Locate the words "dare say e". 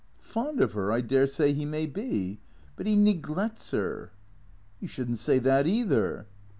1.01-1.63